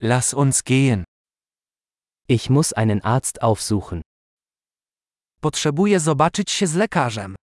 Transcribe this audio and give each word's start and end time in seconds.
Lass 0.00 0.32
uns 0.32 0.62
gehen. 0.62 1.04
Ich 2.28 2.50
muss 2.50 2.72
einen 2.72 3.02
Arzt 3.02 3.42
aufsuchen. 3.42 4.02
Potrzebuję 5.40 6.00
zobaczyć 6.00 6.50
się 6.50 6.66
z 6.66 6.74
lekarzem. 6.74 7.36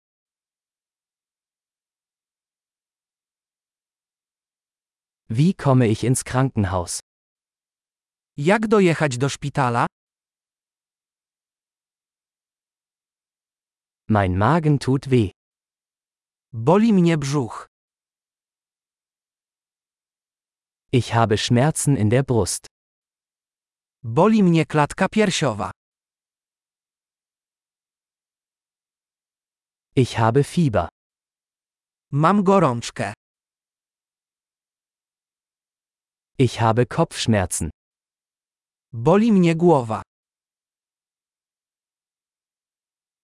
Wie 5.30 5.54
komme 5.54 5.88
ich 5.88 6.04
ins 6.04 6.24
Krankenhaus? 6.24 7.00
Jak 8.36 8.66
dojechać 8.66 9.18
do 9.18 9.28
szpitala? 9.28 9.86
Mein 14.08 14.36
Magen 14.36 14.78
tut 14.78 15.08
weh. 15.08 15.30
Boli 16.52 16.92
mnie 16.92 17.18
brzuch. 17.18 17.71
Ich 20.94 21.14
habe 21.14 21.38
Schmerzen 21.38 21.96
in 21.96 22.10
der 22.10 22.22
Brust. 22.22 22.66
Boli 24.04 24.42
mnie 24.42 24.66
klatka 24.66 25.08
piersiowa. 25.08 25.70
Ich 29.96 30.18
habe 30.18 30.44
Fieber. 30.44 30.88
Mam 32.10 32.44
gorączkę. 32.44 33.12
Ich 36.38 36.60
habe 36.60 36.86
Kopfschmerzen. 36.86 37.70
Boli 38.92 39.32
mnie 39.32 39.54
głowa. 39.56 40.02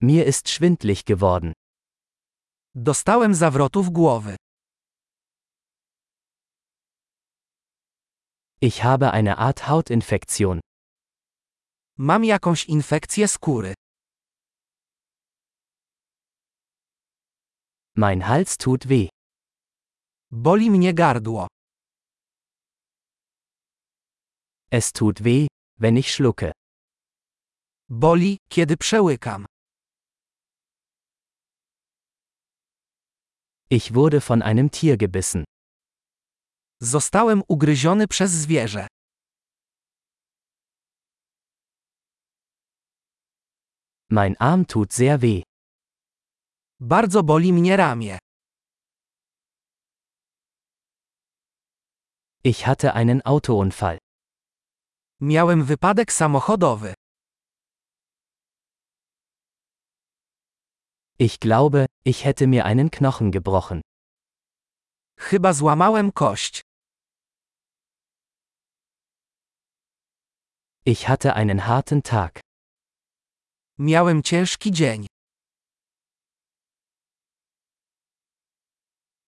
Mir 0.00 0.26
ist 0.26 0.48
schwindlig 0.48 1.04
geworden. 1.04 1.52
Dostałem 2.74 3.34
zawrotów 3.34 3.90
głowy. 3.90 4.36
Ich 8.60 8.82
habe 8.82 9.12
eine 9.12 9.38
Art 9.38 9.68
Hautinfektion. 9.68 10.60
Mam 11.96 12.24
jakąś 12.24 12.64
infekcję 12.64 13.28
skóry. 13.28 13.74
Mein 17.96 18.20
Hals 18.22 18.56
tut 18.56 18.86
weh. 18.86 19.08
Boli 20.30 20.70
mnie 20.70 20.94
gardło. 20.94 21.46
Es 24.70 24.92
tut 24.92 25.22
weh, 25.22 25.46
wenn 25.78 25.96
ich 25.96 26.10
schlucke. 26.10 26.52
Boli, 27.88 28.38
kiedy 28.48 28.76
przełykam. 28.76 29.46
Ich 33.70 33.94
wurde 33.94 34.20
von 34.20 34.42
einem 34.42 34.70
Tier 34.70 34.96
gebissen. 34.96 35.44
Zostałem 36.80 37.42
ugryziony 37.48 38.08
przez 38.08 38.30
zwierzę. 38.30 38.86
Mein 44.10 44.36
Arm 44.38 44.64
tut 44.64 44.92
sehr 44.92 45.18
weh. 45.20 45.42
Bardzo 46.80 47.22
boli 47.22 47.52
mnie 47.52 47.76
ramię. 47.76 48.18
Ich 52.44 52.64
hatte 52.66 52.92
einen 52.94 53.20
Autounfall. 53.24 53.98
Miałem 55.20 55.64
wypadek 55.64 56.12
samochodowy. 56.12 56.94
Ich 61.18 61.40
glaube, 61.40 61.86
ich 62.04 62.24
hätte 62.24 62.46
mir 62.46 62.64
einen 62.64 62.90
Knochen 62.90 63.30
gebrochen. 63.32 63.80
Chyba 65.18 65.52
złamałem 65.52 66.12
kość. 66.12 66.67
Ich 70.92 71.06
hatte 71.06 71.34
einen 71.34 71.66
harten 71.66 72.02
Tag. 72.02 72.40
Miałem 73.78 74.22
ciężki 74.22 74.70
dzień. 74.72 75.06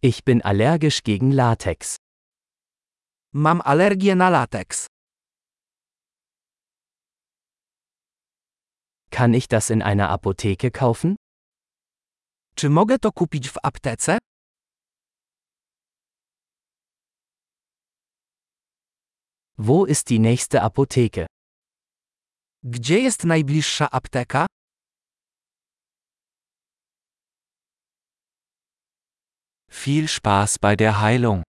Ich 0.01 0.23
bin 0.23 0.41
allergisch 0.41 1.03
gegen 1.03 1.31
Latex. 1.33 1.97
Mam 3.33 3.61
alergię 3.61 4.15
na 4.15 4.29
lateks. 4.29 4.87
Kann 9.11 9.33
ich 9.33 9.47
das 9.49 9.69
in 9.69 9.81
einer 9.81 10.09
Apotheke 10.09 10.71
kaufen? 10.71 11.15
Czy 12.55 12.69
mogę 12.69 12.99
to 12.99 13.11
kupić 13.11 13.49
w 13.49 13.57
aptece? 13.63 14.17
Wo 19.57 19.85
ist 19.85 20.07
die 20.07 20.19
nächste 20.19 20.61
Apotheke? 20.61 21.27
Gdzie 22.63 22.99
jest 22.99 23.23
najbliższa 23.23 23.89
apteka? 23.91 24.45
Viel 29.71 30.07
Spaß 30.07 30.57
bei 30.59 30.75
der 30.75 31.01
Heilung. 31.01 31.48